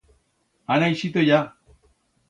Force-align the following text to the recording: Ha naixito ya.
Ha 0.71 0.79
naixito 0.85 1.27
ya. 1.29 1.39